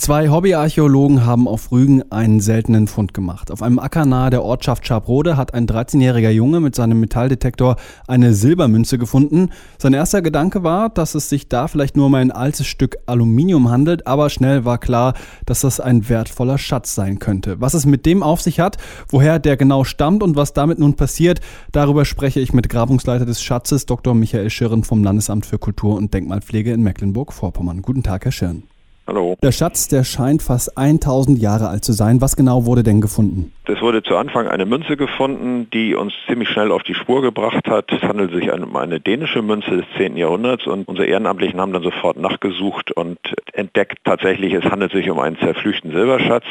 Zwei 0.00 0.30
Hobbyarchäologen 0.30 1.26
haben 1.26 1.46
auf 1.46 1.72
Rügen 1.72 2.10
einen 2.10 2.40
seltenen 2.40 2.86
Fund 2.86 3.12
gemacht. 3.12 3.50
Auf 3.50 3.60
einem 3.60 3.78
Acker 3.78 4.06
nahe 4.06 4.30
der 4.30 4.42
Ortschaft 4.42 4.86
Scharbrode 4.86 5.36
hat 5.36 5.52
ein 5.52 5.66
13-jähriger 5.66 6.30
Junge 6.30 6.60
mit 6.60 6.74
seinem 6.74 7.00
Metalldetektor 7.00 7.76
eine 8.08 8.32
Silbermünze 8.32 8.96
gefunden. 8.96 9.50
Sein 9.76 9.92
erster 9.92 10.22
Gedanke 10.22 10.62
war, 10.62 10.88
dass 10.88 11.14
es 11.14 11.28
sich 11.28 11.50
da 11.50 11.68
vielleicht 11.68 11.98
nur 11.98 12.06
um 12.06 12.14
ein 12.14 12.30
altes 12.30 12.66
Stück 12.66 12.96
Aluminium 13.04 13.70
handelt, 13.70 14.06
aber 14.06 14.30
schnell 14.30 14.64
war 14.64 14.78
klar, 14.78 15.12
dass 15.44 15.60
das 15.60 15.80
ein 15.80 16.08
wertvoller 16.08 16.56
Schatz 16.56 16.94
sein 16.94 17.18
könnte. 17.18 17.60
Was 17.60 17.74
es 17.74 17.84
mit 17.84 18.06
dem 18.06 18.22
auf 18.22 18.40
sich 18.40 18.58
hat, 18.58 18.78
woher 19.10 19.38
der 19.38 19.58
genau 19.58 19.84
stammt 19.84 20.22
und 20.22 20.34
was 20.34 20.54
damit 20.54 20.78
nun 20.78 20.94
passiert, 20.94 21.40
darüber 21.72 22.06
spreche 22.06 22.40
ich 22.40 22.54
mit 22.54 22.70
Grabungsleiter 22.70 23.26
des 23.26 23.42
Schatzes 23.42 23.84
Dr. 23.84 24.14
Michael 24.14 24.48
Schirren 24.48 24.82
vom 24.82 25.04
Landesamt 25.04 25.44
für 25.44 25.58
Kultur 25.58 25.96
und 25.96 26.14
Denkmalpflege 26.14 26.72
in 26.72 26.82
Mecklenburg-Vorpommern. 26.82 27.82
Guten 27.82 28.02
Tag, 28.02 28.24
Herr 28.24 28.32
Schirren. 28.32 28.69
Hallo. 29.10 29.34
Der 29.42 29.50
Schatz, 29.50 29.88
der 29.88 30.04
scheint 30.04 30.40
fast 30.40 30.78
1000 30.78 31.42
Jahre 31.42 31.66
alt 31.68 31.84
zu 31.84 31.90
sein. 31.90 32.20
Was 32.20 32.36
genau 32.36 32.64
wurde 32.64 32.84
denn 32.84 33.00
gefunden? 33.00 33.52
Es 33.66 33.80
wurde 33.80 34.04
zu 34.04 34.16
Anfang 34.16 34.46
eine 34.46 34.66
Münze 34.66 34.96
gefunden, 34.96 35.68
die 35.74 35.96
uns 35.96 36.12
ziemlich 36.28 36.48
schnell 36.48 36.70
auf 36.70 36.84
die 36.84 36.94
Spur 36.94 37.20
gebracht 37.20 37.66
hat. 37.66 37.90
Es 37.90 38.02
handelt 38.02 38.32
sich 38.32 38.52
um 38.52 38.76
eine 38.76 39.00
dänische 39.00 39.42
Münze 39.42 39.78
des 39.78 39.86
10. 39.96 40.16
Jahrhunderts 40.16 40.64
und 40.68 40.86
unsere 40.86 41.08
Ehrenamtlichen 41.08 41.60
haben 41.60 41.72
dann 41.72 41.82
sofort 41.82 42.18
nachgesucht 42.18 42.92
und 42.92 43.18
entdeckt 43.52 43.98
tatsächlich, 44.04 44.52
es 44.52 44.64
handelt 44.66 44.92
sich 44.92 45.10
um 45.10 45.18
einen 45.18 45.36
zerflüchten 45.38 45.90
Silberschatz. 45.90 46.44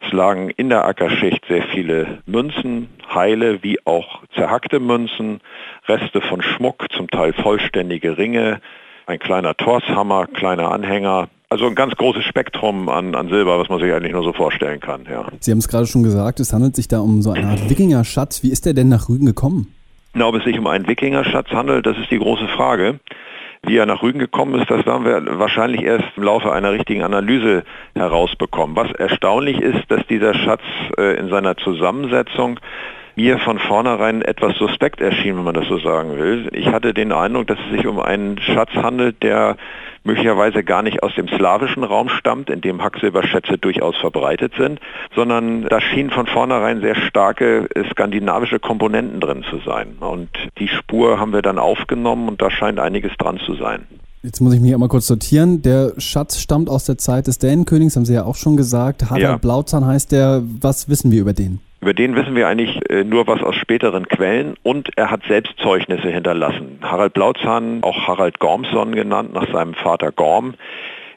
Es 0.00 0.10
lagen 0.10 0.48
in 0.48 0.70
der 0.70 0.86
Ackerschicht 0.86 1.44
sehr 1.46 1.64
viele 1.64 2.20
Münzen, 2.24 2.88
heile 3.14 3.62
wie 3.62 3.84
auch 3.84 4.22
zerhackte 4.34 4.80
Münzen, 4.80 5.42
Reste 5.86 6.22
von 6.22 6.40
Schmuck, 6.40 6.90
zum 6.90 7.10
Teil 7.10 7.34
vollständige 7.34 8.16
Ringe, 8.16 8.62
ein 9.04 9.18
kleiner 9.18 9.54
Torshammer, 9.54 10.26
kleiner 10.26 10.70
Anhänger, 10.70 11.28
also 11.48 11.66
ein 11.66 11.74
ganz 11.74 11.94
großes 11.96 12.24
Spektrum 12.24 12.88
an, 12.88 13.14
an 13.14 13.28
Silber, 13.28 13.58
was 13.58 13.68
man 13.68 13.80
sich 13.80 13.92
eigentlich 13.92 14.12
nur 14.12 14.22
so 14.22 14.32
vorstellen 14.32 14.80
kann. 14.80 15.06
Ja. 15.10 15.26
Sie 15.40 15.50
haben 15.50 15.58
es 15.58 15.68
gerade 15.68 15.86
schon 15.86 16.02
gesagt, 16.02 16.40
es 16.40 16.52
handelt 16.52 16.76
sich 16.76 16.88
da 16.88 17.00
um 17.00 17.22
so 17.22 17.32
eine 17.32 17.48
Art 17.48 17.70
Wikingerschatz. 17.70 18.42
Wie 18.42 18.50
ist 18.50 18.66
der 18.66 18.74
denn 18.74 18.88
nach 18.88 19.08
Rügen 19.08 19.26
gekommen? 19.26 19.72
Na, 20.14 20.26
ob 20.26 20.34
es 20.34 20.44
sich 20.44 20.58
um 20.58 20.66
einen 20.66 20.86
Wikingerschatz 20.86 21.50
handelt, 21.50 21.86
das 21.86 21.96
ist 21.98 22.10
die 22.10 22.18
große 22.18 22.48
Frage. 22.48 23.00
Wie 23.66 23.76
er 23.76 23.86
nach 23.86 24.02
Rügen 24.02 24.20
gekommen 24.20 24.60
ist, 24.60 24.70
das 24.70 24.86
werden 24.86 25.04
wir 25.04 25.38
wahrscheinlich 25.38 25.82
erst 25.82 26.06
im 26.16 26.22
Laufe 26.22 26.52
einer 26.52 26.72
richtigen 26.72 27.02
Analyse 27.02 27.64
herausbekommen. 27.94 28.76
Was 28.76 28.92
erstaunlich 28.92 29.60
ist, 29.60 29.90
dass 29.90 30.06
dieser 30.06 30.32
Schatz 30.34 30.62
äh, 30.96 31.18
in 31.18 31.28
seiner 31.28 31.56
Zusammensetzung 31.56 32.60
mir 33.18 33.40
von 33.40 33.58
vornherein 33.58 34.22
etwas 34.22 34.56
suspekt 34.58 35.00
erschien, 35.00 35.36
wenn 35.36 35.42
man 35.42 35.54
das 35.54 35.66
so 35.66 35.78
sagen 35.80 36.16
will. 36.16 36.48
Ich 36.52 36.68
hatte 36.68 36.94
den 36.94 37.10
Eindruck, 37.10 37.48
dass 37.48 37.58
es 37.66 37.76
sich 37.76 37.86
um 37.88 37.98
einen 37.98 38.38
Schatz 38.38 38.70
handelt, 38.74 39.24
der 39.24 39.56
möglicherweise 40.04 40.62
gar 40.62 40.84
nicht 40.84 41.02
aus 41.02 41.12
dem 41.16 41.26
slawischen 41.26 41.82
Raum 41.82 42.08
stammt, 42.10 42.48
in 42.48 42.60
dem 42.60 42.80
Hacksilberschätze 42.80 43.58
durchaus 43.58 43.96
verbreitet 43.96 44.52
sind, 44.56 44.78
sondern 45.16 45.64
da 45.64 45.80
schienen 45.80 46.10
von 46.10 46.28
vornherein 46.28 46.80
sehr 46.80 46.94
starke 46.94 47.68
skandinavische 47.90 48.60
Komponenten 48.60 49.20
drin 49.20 49.44
zu 49.50 49.58
sein. 49.66 49.96
Und 49.98 50.28
die 50.58 50.68
Spur 50.68 51.18
haben 51.18 51.32
wir 51.32 51.42
dann 51.42 51.58
aufgenommen 51.58 52.28
und 52.28 52.40
da 52.40 52.52
scheint 52.52 52.78
einiges 52.78 53.10
dran 53.18 53.40
zu 53.44 53.56
sein. 53.56 53.84
Jetzt 54.22 54.40
muss 54.40 54.54
ich 54.54 54.60
mich 54.60 54.72
einmal 54.72 54.88
kurz 54.88 55.08
sortieren. 55.08 55.62
Der 55.62 55.92
Schatz 55.98 56.38
stammt 56.38 56.70
aus 56.70 56.84
der 56.84 56.98
Zeit 56.98 57.26
des 57.26 57.38
Dänenkönigs, 57.38 57.96
haben 57.96 58.04
Sie 58.04 58.14
ja 58.14 58.24
auch 58.24 58.36
schon 58.36 58.56
gesagt. 58.56 59.10
Harald 59.10 59.22
ja. 59.22 59.36
Blauzahn 59.38 59.84
heißt 59.84 60.12
der. 60.12 60.42
Was 60.60 60.88
wissen 60.88 61.10
wir 61.10 61.20
über 61.20 61.32
den? 61.32 61.60
Über 61.80 61.94
den 61.94 62.16
wissen 62.16 62.34
wir 62.34 62.48
eigentlich 62.48 62.78
äh, 62.90 63.04
nur 63.04 63.26
was 63.26 63.42
aus 63.42 63.54
späteren 63.54 64.08
Quellen 64.08 64.56
und 64.64 64.90
er 64.96 65.10
hat 65.10 65.22
selbst 65.28 65.54
Zeugnisse 65.58 66.08
hinterlassen. 66.08 66.80
Harald 66.82 67.14
Blauzahn, 67.14 67.82
auch 67.82 68.08
Harald 68.08 68.40
Gormson 68.40 68.92
genannt, 68.94 69.32
nach 69.32 69.50
seinem 69.52 69.74
Vater 69.74 70.10
Gorm, 70.10 70.54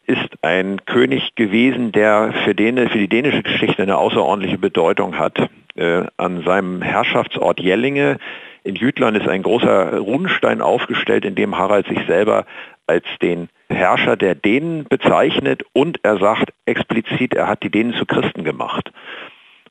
ist 0.06 0.30
ein 0.44 0.86
König 0.86 1.36
gewesen, 1.36 1.92
der 1.92 2.34
für, 2.44 2.54
den, 2.54 2.78
für 2.90 2.98
die 2.98 3.08
dänische 3.08 3.44
Geschichte 3.44 3.82
eine 3.82 3.98
außerordentliche 3.98 4.58
Bedeutung 4.58 5.18
hat. 5.18 5.50
Äh, 5.76 6.04
an 6.18 6.44
seinem 6.44 6.82
Herrschaftsort 6.82 7.60
Jellinge 7.60 8.18
in 8.64 8.76
Jütland 8.76 9.18
ist 9.18 9.28
ein 9.28 9.42
großer 9.42 9.98
Runenstein 9.98 10.62
aufgestellt, 10.62 11.26
in 11.26 11.34
dem 11.34 11.58
Harald 11.58 11.88
sich 11.88 12.00
selber 12.08 12.46
als 12.86 13.06
den 13.22 13.50
Herrscher 13.70 14.18
der 14.18 14.36
Dänen 14.36 14.86
bezeichnet 14.88 15.64
und 15.74 16.00
er 16.04 16.18
sagt 16.18 16.54
explizit, 16.66 17.34
er 17.34 17.48
hat 17.48 17.64
die 17.64 17.72
Dänen 17.72 17.94
zu 17.94 18.06
Christen 18.06 18.44
gemacht. 18.44 18.92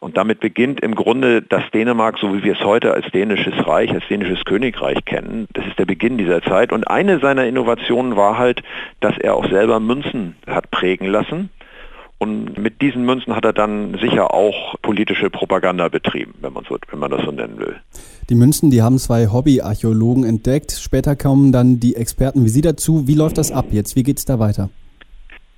Und 0.01 0.17
damit 0.17 0.41
beginnt 0.41 0.81
im 0.81 0.95
Grunde 0.95 1.43
das 1.43 1.63
Dänemark, 1.75 2.17
so 2.19 2.35
wie 2.35 2.43
wir 2.43 2.55
es 2.55 2.65
heute 2.65 2.95
als 2.95 3.05
dänisches 3.13 3.67
Reich, 3.67 3.93
als 3.93 4.03
dänisches 4.09 4.47
Königreich 4.47 5.05
kennen. 5.05 5.47
Das 5.53 5.67
ist 5.67 5.79
der 5.79 5.85
Beginn 5.85 6.17
dieser 6.17 6.41
Zeit. 6.43 6.73
Und 6.73 6.89
eine 6.89 7.21
seiner 7.21 7.45
Innovationen 7.47 8.17
war 8.17 8.39
halt, 8.39 8.63
dass 9.01 9.19
er 9.19 9.35
auch 9.35 9.47
selber 9.51 9.79
Münzen 9.79 10.37
hat 10.47 10.71
prägen 10.71 11.07
lassen. 11.07 11.51
Und 12.17 12.57
mit 12.59 12.81
diesen 12.81 13.05
Münzen 13.05 13.37
hat 13.37 13.45
er 13.45 13.53
dann 13.53 13.99
sicher 14.01 14.33
auch 14.33 14.75
politische 14.81 15.29
Propaganda 15.29 15.89
betrieben, 15.89 16.35
wenn 16.41 16.55
man, 16.55 16.65
so, 16.67 16.79
wenn 16.91 16.99
man 16.99 17.11
das 17.11 17.23
so 17.23 17.31
nennen 17.31 17.59
will. 17.59 17.77
Die 18.31 18.35
Münzen, 18.35 18.71
die 18.71 18.81
haben 18.81 18.99
zwei 18.99 19.27
Hobbyarchäologen 19.27 20.25
entdeckt. 20.25 20.73
Später 20.73 21.15
kommen 21.15 21.53
dann 21.53 21.79
die 21.79 21.97
Experten 21.97 22.45
wie 22.45 22.49
Sie 22.49 22.63
dazu. 22.63 23.07
Wie 23.07 23.15
läuft 23.15 23.37
das 23.37 23.53
ab 23.53 23.67
jetzt? 23.71 23.97
Wie 23.97 24.03
geht 24.03 24.17
es 24.17 24.25
da 24.25 24.39
weiter? 24.39 24.71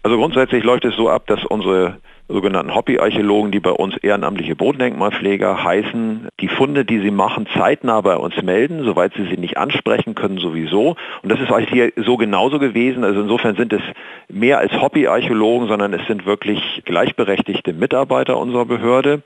Also 0.03 0.17
grundsätzlich 0.17 0.65
läuft 0.65 0.85
es 0.85 0.97
so 0.97 1.09
ab, 1.09 1.29
dass 1.29 1.45
unsere 1.45 1.99
sogenannten 2.29 2.75
Hobbyarchäologen, 2.75 3.53
die 3.53 3.61
bei 3.61 3.71
uns 3.71 3.97
ehrenamtliche 3.97 4.57
Bodendenkmalpfleger 4.57 5.63
heißen, 5.63 6.29
die 6.41 6.49
Funde, 6.49 6.85
die 6.85 7.01
sie 7.01 7.11
machen, 7.11 7.47
zeitnah 7.55 8.01
bei 8.01 8.17
uns 8.17 8.41
melden, 8.43 8.85
soweit 8.85 9.13
sie 9.15 9.27
sie 9.27 9.37
nicht 9.37 9.59
ansprechen 9.59 10.15
können 10.15 10.39
sowieso. 10.39 10.97
Und 11.23 11.31
das 11.31 11.41
ist 11.41 11.53
eigentlich 11.53 11.71
hier 11.71 11.93
so 11.97 12.17
genauso 12.17 12.59
gewesen. 12.59 13.05
Also 13.05 13.21
insofern 13.21 13.57
sind 13.57 13.73
es 13.73 13.83
mehr 14.29 14.59
als 14.59 14.73
Hobbyarchäologen, 14.81 15.69
sondern 15.69 15.93
es 15.93 16.07
sind 16.07 16.27
wirklich 16.27 16.83
gleichberechtigte 16.85 17.73
Mitarbeiter 17.73 18.39
unserer 18.39 18.65
Behörde. 18.65 19.23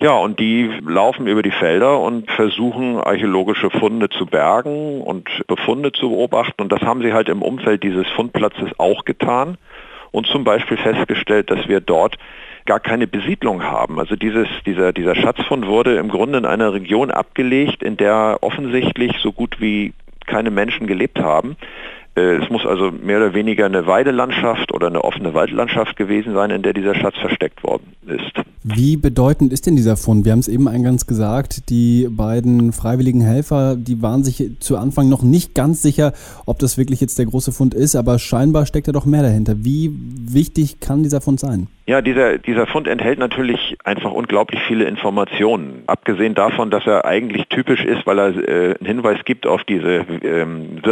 Ja, 0.00 0.12
und 0.12 0.38
die 0.38 0.70
laufen 0.86 1.26
über 1.26 1.42
die 1.42 1.50
Felder 1.50 1.98
und 2.00 2.30
versuchen 2.30 2.98
archäologische 2.98 3.70
Funde 3.70 4.08
zu 4.08 4.26
bergen 4.26 5.02
und 5.02 5.28
Befunde 5.48 5.92
zu 5.92 6.10
beobachten. 6.10 6.62
Und 6.62 6.72
das 6.72 6.82
haben 6.82 7.02
sie 7.02 7.12
halt 7.12 7.28
im 7.28 7.42
Umfeld 7.42 7.82
dieses 7.82 8.06
Fundplatzes 8.08 8.70
auch 8.78 9.04
getan 9.04 9.58
und 10.10 10.26
zum 10.26 10.44
Beispiel 10.44 10.76
festgestellt, 10.76 11.50
dass 11.50 11.68
wir 11.68 11.80
dort 11.80 12.16
gar 12.66 12.80
keine 12.80 13.06
Besiedlung 13.06 13.62
haben. 13.62 13.98
Also 13.98 14.14
dieses, 14.14 14.46
dieser, 14.66 14.92
dieser 14.92 15.14
Schatzfund 15.14 15.66
wurde 15.66 15.96
im 15.96 16.08
Grunde 16.08 16.38
in 16.38 16.44
einer 16.44 16.72
Region 16.74 17.10
abgelegt, 17.10 17.82
in 17.82 17.96
der 17.96 18.38
offensichtlich 18.42 19.16
so 19.22 19.32
gut 19.32 19.60
wie 19.60 19.94
keine 20.26 20.50
Menschen 20.50 20.86
gelebt 20.86 21.18
haben. 21.18 21.56
Äh, 22.18 22.42
es 22.42 22.50
muss 22.50 22.66
also 22.66 22.90
mehr 22.90 23.18
oder 23.18 23.34
weniger 23.34 23.66
eine 23.66 23.86
Weidelandschaft 23.86 24.72
oder 24.72 24.88
eine 24.88 25.04
offene 25.04 25.34
Waldlandschaft 25.34 25.96
gewesen 25.96 26.34
sein, 26.34 26.50
in 26.50 26.62
der 26.62 26.72
dieser 26.72 26.94
Schatz 26.94 27.16
versteckt 27.18 27.62
worden 27.62 27.92
ist. 28.06 28.32
Wie 28.64 28.96
bedeutend 28.96 29.52
ist 29.52 29.66
denn 29.66 29.76
dieser 29.76 29.96
Fund? 29.96 30.24
Wir 30.24 30.32
haben 30.32 30.40
es 30.40 30.48
eben 30.48 30.68
eingangs 30.68 31.06
gesagt, 31.06 31.70
die 31.70 32.08
beiden 32.10 32.72
freiwilligen 32.72 33.20
Helfer, 33.20 33.76
die 33.76 34.02
waren 34.02 34.24
sich 34.24 34.58
zu 34.58 34.76
Anfang 34.76 35.08
noch 35.08 35.22
nicht 35.22 35.54
ganz 35.54 35.80
sicher, 35.80 36.12
ob 36.44 36.58
das 36.58 36.76
wirklich 36.76 37.00
jetzt 37.00 37.18
der 37.18 37.26
große 37.26 37.52
Fund 37.52 37.72
ist, 37.72 37.94
aber 37.94 38.18
scheinbar 38.18 38.66
steckt 38.66 38.88
da 38.88 38.92
doch 38.92 39.06
mehr 39.06 39.22
dahinter. 39.22 39.54
Wie 39.58 39.90
wichtig 39.92 40.80
kann 40.80 41.04
dieser 41.04 41.20
Fund 41.20 41.38
sein? 41.38 41.68
Ja, 41.86 42.02
dieser, 42.02 42.36
dieser 42.36 42.66
Fund 42.66 42.86
enthält 42.86 43.18
natürlich 43.18 43.78
einfach 43.84 44.12
unglaublich 44.12 44.60
viele 44.68 44.84
Informationen. 44.84 45.84
Abgesehen 45.86 46.34
davon, 46.34 46.70
dass 46.70 46.86
er 46.86 47.06
eigentlich 47.06 47.46
typisch 47.48 47.82
ist, 47.82 48.06
weil 48.06 48.18
er 48.18 48.36
äh, 48.36 48.74
einen 48.78 48.86
Hinweis 48.86 49.24
gibt 49.24 49.46
auf 49.46 49.64
diese 49.64 50.04
ähm, 50.22 50.82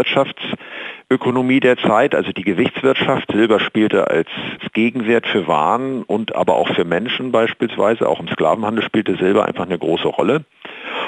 Wirtschaftsökonomie 1.08 1.60
der 1.60 1.76
Zeit, 1.76 2.16
also 2.16 2.32
die 2.32 2.42
Gewichtswirtschaft. 2.42 3.30
Silber 3.30 3.60
spielte 3.60 4.08
als 4.08 4.28
Gegenwert 4.72 5.26
für 5.26 5.46
Waren 5.46 6.02
und 6.02 6.34
aber 6.34 6.56
auch 6.56 6.68
für 6.74 6.84
Menschen 6.84 7.30
beispielsweise, 7.30 8.08
auch 8.08 8.18
im 8.18 8.28
Sklavenhandel 8.28 8.82
spielte 8.82 9.16
Silber 9.16 9.44
einfach 9.46 9.66
eine 9.66 9.78
große 9.78 10.08
Rolle. 10.08 10.44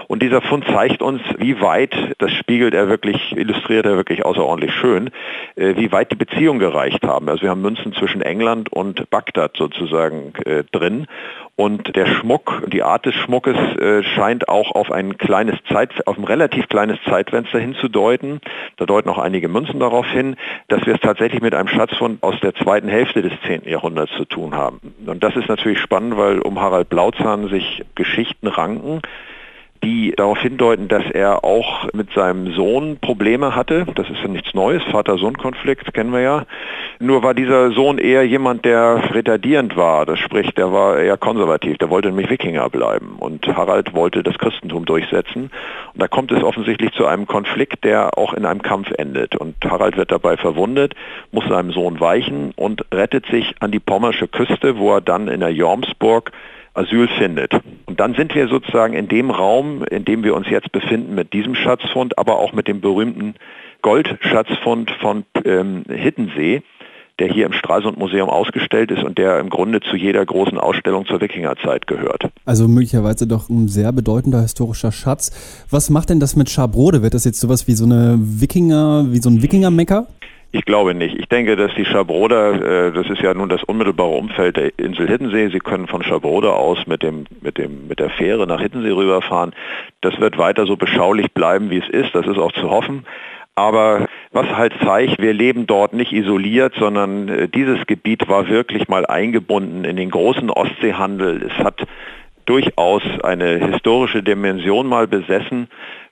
Und 0.08 0.22
dieser 0.22 0.40
Fund 0.40 0.64
zeigt 0.66 1.02
uns, 1.02 1.20
wie 1.36 1.60
weit, 1.60 1.94
das 2.16 2.32
spiegelt 2.32 2.74
er 2.74 2.88
wirklich, 2.88 3.36
illustriert 3.36 3.84
er 3.84 3.96
wirklich 3.96 4.24
außerordentlich 4.24 4.74
schön, 4.74 5.10
äh, 5.54 5.76
wie 5.76 5.92
weit 5.92 6.10
die 6.10 6.16
Beziehungen 6.16 6.58
gereicht 6.58 7.06
haben. 7.06 7.28
Also 7.28 7.42
wir 7.42 7.50
haben 7.50 7.60
Münzen 7.60 7.92
zwischen 7.92 8.22
England 8.22 8.72
und 8.72 9.10
Bagdad 9.10 9.56
sozusagen 9.56 10.32
äh, 10.46 10.64
drin. 10.72 11.06
Und 11.56 11.94
der 11.96 12.06
Schmuck, 12.06 12.62
die 12.68 12.82
Art 12.82 13.04
des 13.04 13.16
Schmuckes 13.16 13.56
äh, 13.78 14.02
scheint 14.02 14.48
auch 14.48 14.70
auf 14.70 14.90
ein 14.90 15.18
kleines 15.18 15.56
Zeit, 15.68 16.06
auf 16.06 16.16
ein 16.16 16.24
relativ 16.24 16.68
kleines 16.68 16.98
Zeitfenster 17.04 17.58
hinzudeuten. 17.58 18.40
Da 18.76 18.86
deuten 18.86 19.10
auch 19.10 19.18
einige 19.18 19.48
Münzen 19.48 19.78
darauf 19.80 20.06
hin, 20.06 20.36
dass 20.68 20.86
wir 20.86 20.94
es 20.94 21.00
tatsächlich 21.00 21.42
mit 21.42 21.54
einem 21.54 21.68
Schatzfund 21.68 22.22
aus 22.22 22.38
der 22.40 22.54
zweiten 22.54 22.88
Hälfte 22.88 23.20
des 23.22 23.32
10. 23.46 23.68
Jahrhunderts 23.68 24.12
zu 24.16 24.24
tun 24.24 24.54
haben. 24.54 24.80
Und 25.04 25.22
das 25.22 25.36
ist 25.36 25.48
natürlich 25.48 25.80
spannend, 25.80 26.16
weil 26.16 26.38
um 26.38 26.60
Harald 26.60 26.88
Blauzahn 26.88 27.48
sich 27.48 27.84
Geschichten 27.94 28.46
ranken, 28.46 29.02
die 29.82 30.12
darauf 30.16 30.38
hindeuten, 30.38 30.88
dass 30.88 31.04
er 31.10 31.44
auch 31.44 31.88
mit 31.92 32.12
seinem 32.12 32.52
Sohn 32.54 32.98
Probleme 33.00 33.54
hatte. 33.54 33.86
Das 33.94 34.08
ist 34.08 34.20
ja 34.22 34.28
nichts 34.28 34.54
Neues, 34.54 34.82
Vater-Sohn-Konflikt 34.84 35.92
kennen 35.94 36.12
wir 36.12 36.20
ja. 36.20 36.46
Nur 37.00 37.22
war 37.22 37.34
dieser 37.34 37.70
Sohn 37.72 37.98
eher 37.98 38.26
jemand, 38.26 38.64
der 38.64 39.14
retardierend 39.14 39.76
war. 39.76 40.06
Das 40.06 40.18
spricht, 40.18 40.58
der 40.58 40.72
war 40.72 40.98
eher 40.98 41.16
konservativ. 41.16 41.78
Der 41.78 41.90
wollte 41.90 42.08
nämlich 42.08 42.30
Wikinger 42.30 42.68
bleiben. 42.70 43.16
Und 43.18 43.46
Harald 43.46 43.94
wollte 43.94 44.22
das 44.22 44.38
Christentum 44.38 44.84
durchsetzen. 44.84 45.50
Und 45.92 46.02
da 46.02 46.08
kommt 46.08 46.32
es 46.32 46.42
offensichtlich 46.42 46.92
zu 46.92 47.06
einem 47.06 47.26
Konflikt, 47.26 47.84
der 47.84 48.18
auch 48.18 48.32
in 48.32 48.44
einem 48.44 48.62
Kampf 48.62 48.90
endet. 48.96 49.36
Und 49.36 49.56
Harald 49.64 49.96
wird 49.96 50.10
dabei 50.10 50.36
verwundet, 50.36 50.94
muss 51.30 51.46
seinem 51.48 51.72
Sohn 51.72 52.00
weichen 52.00 52.52
und 52.56 52.84
rettet 52.92 53.26
sich 53.26 53.54
an 53.60 53.70
die 53.70 53.80
pommersche 53.80 54.28
Küste, 54.28 54.78
wo 54.78 54.94
er 54.94 55.00
dann 55.00 55.28
in 55.28 55.40
der 55.40 55.52
Jormsburg 55.52 56.32
Asyl 56.78 57.08
findet. 57.08 57.52
Und 57.86 58.00
dann 58.00 58.14
sind 58.14 58.34
wir 58.34 58.48
sozusagen 58.48 58.94
in 58.94 59.08
dem 59.08 59.30
Raum, 59.30 59.84
in 59.84 60.04
dem 60.04 60.24
wir 60.24 60.34
uns 60.34 60.48
jetzt 60.48 60.72
befinden, 60.72 61.14
mit 61.14 61.32
diesem 61.32 61.54
Schatzfund, 61.54 62.18
aber 62.18 62.38
auch 62.38 62.52
mit 62.52 62.68
dem 62.68 62.80
berühmten 62.80 63.34
Goldschatzfund 63.82 64.90
von 65.00 65.24
ähm, 65.44 65.84
Hittensee, 65.88 66.62
der 67.18 67.28
hier 67.32 67.46
im 67.46 67.52
Stralsund-Museum 67.52 68.28
ausgestellt 68.28 68.90
ist 68.92 69.02
und 69.02 69.18
der 69.18 69.40
im 69.40 69.50
Grunde 69.50 69.80
zu 69.80 69.96
jeder 69.96 70.24
großen 70.24 70.58
Ausstellung 70.58 71.04
zur 71.06 71.20
Wikingerzeit 71.20 71.86
gehört. 71.86 72.28
Also 72.44 72.68
möglicherweise 72.68 73.26
doch 73.26 73.48
ein 73.48 73.68
sehr 73.68 73.92
bedeutender 73.92 74.40
historischer 74.40 74.92
Schatz. 74.92 75.66
Was 75.70 75.90
macht 75.90 76.10
denn 76.10 76.20
das 76.20 76.36
mit 76.36 76.48
Schabrode? 76.48 77.02
Wird 77.02 77.14
das 77.14 77.24
jetzt 77.24 77.40
sowas 77.40 77.66
wie 77.66 77.72
so 77.72 77.84
eine 77.84 78.16
Wikinger, 78.20 79.06
wie 79.10 79.18
so 79.18 79.30
ein 79.30 79.42
Wikinger-Mecker? 79.42 80.06
Ich 80.50 80.64
glaube 80.64 80.94
nicht. 80.94 81.14
Ich 81.18 81.28
denke, 81.28 81.56
dass 81.56 81.74
die 81.74 81.84
Schabroder, 81.84 82.86
äh, 82.88 82.92
das 82.92 83.10
ist 83.10 83.20
ja 83.20 83.34
nun 83.34 83.50
das 83.50 83.62
unmittelbare 83.64 84.10
Umfeld 84.10 84.56
der 84.56 84.78
Insel 84.78 85.06
Hiddensee, 85.06 85.48
Sie 85.48 85.58
können 85.58 85.86
von 85.86 86.02
Schabroder 86.02 86.56
aus 86.56 86.86
mit, 86.86 87.02
dem, 87.02 87.26
mit, 87.42 87.58
dem, 87.58 87.86
mit 87.86 88.00
der 88.00 88.08
Fähre 88.08 88.46
nach 88.46 88.60
Hiddensee 88.60 88.90
rüberfahren. 88.90 89.54
Das 90.00 90.18
wird 90.20 90.38
weiter 90.38 90.64
so 90.64 90.76
beschaulich 90.76 91.32
bleiben, 91.32 91.68
wie 91.70 91.78
es 91.78 91.88
ist. 91.88 92.14
Das 92.14 92.26
ist 92.26 92.38
auch 92.38 92.52
zu 92.52 92.70
hoffen. 92.70 93.04
Aber 93.56 94.06
was 94.32 94.46
halt 94.56 94.72
zeigt, 94.82 95.20
wir 95.20 95.34
leben 95.34 95.66
dort 95.66 95.92
nicht 95.92 96.12
isoliert, 96.12 96.74
sondern 96.78 97.28
äh, 97.28 97.48
dieses 97.48 97.86
Gebiet 97.86 98.26
war 98.28 98.48
wirklich 98.48 98.88
mal 98.88 99.04
eingebunden 99.04 99.84
in 99.84 99.96
den 99.96 100.10
großen 100.10 100.48
Ostseehandel. 100.48 101.42
Es 101.42 101.58
hat 101.62 101.86
durchaus 102.46 103.02
eine 103.22 103.58
historische 103.58 104.22
Dimension 104.22 104.86
mal 104.86 105.06
besessen 105.06 105.68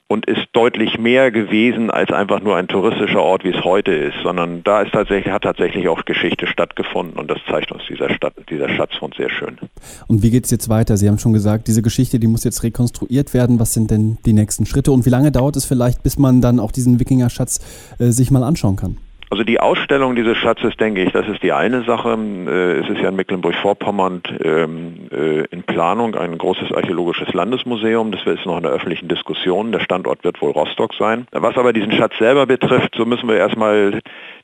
und 0.09 0.27
ist 0.27 0.47
deutlich 0.53 0.99
mehr 0.99 1.31
gewesen 1.31 1.91
als 1.91 2.13
einfach 2.13 2.41
nur 2.41 2.57
ein 2.57 2.69
touristischer 2.69 3.23
Ort, 3.23 3.45
wie 3.45 3.51
es 3.51 3.65
heute 3.65 3.93
ist, 3.93 4.15
sondern 4.23 4.63
da 4.63 4.83
ist 4.83 4.93
tatsächlich, 4.93 5.33
hat 5.33 5.43
tatsächlich 5.43 5.89
auch 5.89 6.05
Geschichte 6.05 6.47
stattgefunden 6.47 7.19
und 7.19 7.29
das 7.31 7.39
zeigt 7.49 7.73
uns 7.73 7.83
dieser, 7.89 8.11
Stadt, 8.11 8.35
dieser 8.49 8.69
Schatzfund 8.69 9.17
sehr 9.17 9.31
schön. 9.31 9.59
Und 10.07 10.23
wie 10.23 10.31
geht 10.31 10.45
es 10.45 10.51
jetzt 10.51 10.69
weiter? 10.69 10.97
Sie 10.97 11.09
haben 11.09 11.19
schon 11.19 11.33
gesagt, 11.33 11.67
diese 11.67 11.83
Geschichte, 11.83 12.21
die 12.21 12.29
muss 12.29 12.45
jetzt 12.45 12.63
rekonstruiert 12.63 13.35
werden. 13.35 13.59
Was 13.59 13.75
sind 13.75 13.91
denn 13.91 14.19
die 14.25 14.33
nächsten 14.33 14.65
Schritte 14.65 14.93
und 14.93 15.07
wie 15.07 15.11
lange 15.11 15.33
dauert 15.33 15.57
es 15.57 15.65
vielleicht, 15.65 16.03
bis 16.03 16.19
man 16.19 16.41
dann 16.41 16.61
auch 16.61 16.71
diesen 16.71 17.01
Wikinger-Schatz 17.01 17.97
äh, 17.99 18.11
sich 18.11 18.31
mal 18.31 18.45
anschauen 18.45 18.77
kann? 18.77 18.99
Also 19.29 19.43
die 19.43 19.59
Ausstellung 19.59 20.15
dieses 20.15 20.37
Schatzes, 20.37 20.77
denke 20.77 21.03
ich, 21.03 21.13
das 21.13 21.27
ist 21.27 21.43
die 21.43 21.53
eine 21.53 21.83
Sache. 21.83 22.17
Äh, 22.17 22.79
es 22.79 22.89
ist 22.89 23.01
ja 23.01 23.09
in 23.09 23.17
Mecklenburg-Vorpommern 23.17 24.23
ähm, 24.43 25.09
äh, 25.11 25.45
in 25.47 25.65
Planung 25.65 26.15
ein 26.15 26.39
großes 26.39 26.73
archäologisches 26.73 27.35
Landesmuseum. 27.35 28.13
Das 28.13 28.25
ist 28.25 28.47
noch 28.47 28.57
in 28.57 28.63
der 28.63 28.73
öffentlichen 28.73 29.09
Diskussion. 29.09 29.73
Der 29.73 29.81
Standort 29.81 30.23
wird 30.23 30.41
wohl 30.41 30.53
Rostock 30.53 30.95
sein. 30.95 31.27
Was 31.33 31.57
aber 31.57 31.73
diesen 31.73 31.91
Schatz 31.91 32.17
selber 32.19 32.47
betrifft, 32.47 32.95
so 32.97 33.05
müssen 33.05 33.29
wir 33.29 33.37
erstmal 33.37 34.01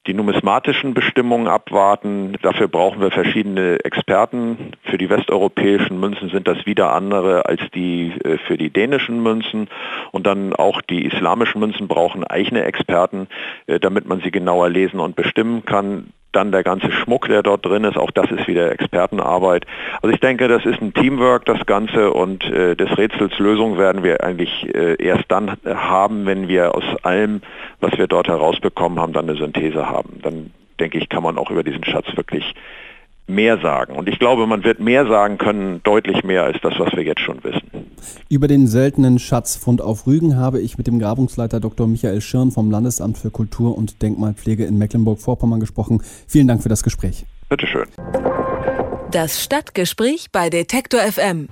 die 0.08 0.14
numismatischen 0.14 0.94
Bestimmungen 0.94 1.46
abwarten. 1.46 2.36
Dafür 2.42 2.66
brauchen 2.66 3.00
wir 3.00 3.12
verschiedene 3.12 3.78
Experten. 3.84 4.72
Für 4.82 4.98
die 4.98 5.08
westeuropäischen 5.08 6.00
Münzen 6.00 6.28
sind 6.30 6.48
das 6.48 6.66
wieder 6.66 6.92
andere 6.92 7.46
als 7.46 7.60
die 7.72 8.12
äh, 8.24 8.38
für 8.38 8.58
die 8.58 8.70
dänischen 8.70 9.22
Münzen. 9.22 9.68
Und 10.10 10.26
dann 10.26 10.54
auch 10.54 10.80
die 10.80 11.04
islamischen 11.04 11.60
Münzen 11.60 11.86
brauchen 11.86 12.24
eigene 12.24 12.64
Experten, 12.64 13.28
damit 13.66 14.06
man 14.06 14.20
sie 14.20 14.30
genauer 14.30 14.71
lesen 14.72 15.00
und 15.00 15.16
bestimmen 15.16 15.64
kann. 15.64 16.08
Dann 16.32 16.50
der 16.50 16.62
ganze 16.62 16.90
Schmuck, 16.90 17.28
der 17.28 17.42
dort 17.42 17.66
drin 17.66 17.84
ist, 17.84 17.98
auch 17.98 18.10
das 18.10 18.30
ist 18.30 18.48
wieder 18.48 18.72
Expertenarbeit. 18.72 19.66
Also 20.00 20.14
ich 20.14 20.20
denke, 20.20 20.48
das 20.48 20.64
ist 20.64 20.80
ein 20.80 20.94
Teamwork, 20.94 21.44
das 21.44 21.66
Ganze, 21.66 22.10
und 22.10 22.42
äh, 22.44 22.74
des 22.74 22.96
Rätsels 22.96 23.38
Lösung 23.38 23.76
werden 23.76 24.02
wir 24.02 24.24
eigentlich 24.24 24.66
äh, 24.74 24.94
erst 24.94 25.24
dann 25.28 25.58
haben, 25.66 26.24
wenn 26.24 26.48
wir 26.48 26.74
aus 26.74 26.84
allem, 27.02 27.42
was 27.80 27.98
wir 27.98 28.06
dort 28.06 28.28
herausbekommen 28.28 28.98
haben, 28.98 29.12
dann 29.12 29.28
eine 29.28 29.38
Synthese 29.38 29.90
haben. 29.90 30.20
Dann 30.22 30.52
denke 30.80 30.96
ich, 30.96 31.10
kann 31.10 31.22
man 31.22 31.36
auch 31.36 31.50
über 31.50 31.62
diesen 31.62 31.84
Schatz 31.84 32.06
wirklich 32.16 32.54
mehr 33.26 33.58
sagen. 33.58 33.94
Und 33.96 34.08
ich 34.08 34.18
glaube, 34.18 34.46
man 34.46 34.64
wird 34.64 34.80
mehr 34.80 35.06
sagen 35.06 35.38
können, 35.38 35.80
deutlich 35.84 36.24
mehr 36.24 36.44
als 36.44 36.56
das, 36.62 36.74
was 36.78 36.92
wir 36.94 37.02
jetzt 37.02 37.20
schon 37.20 37.42
wissen. 37.44 37.62
Über 38.28 38.48
den 38.48 38.66
seltenen 38.66 39.18
Schatzfund 39.18 39.80
auf 39.80 40.06
Rügen 40.06 40.36
habe 40.36 40.60
ich 40.60 40.78
mit 40.78 40.86
dem 40.86 40.98
Grabungsleiter 40.98 41.60
Dr. 41.60 41.86
Michael 41.86 42.20
Schirn 42.20 42.50
vom 42.50 42.70
Landesamt 42.70 43.18
für 43.18 43.30
Kultur 43.30 43.76
und 43.76 44.02
Denkmalpflege 44.02 44.64
in 44.64 44.78
Mecklenburg-Vorpommern 44.78 45.60
gesprochen. 45.60 46.02
Vielen 46.26 46.48
Dank 46.48 46.62
für 46.62 46.68
das 46.68 46.82
Gespräch. 46.82 47.24
Bitteschön. 47.48 47.86
Das 49.10 49.42
Stadtgespräch 49.42 50.28
bei 50.32 50.48
Detektor 50.48 51.00
FM. 51.00 51.48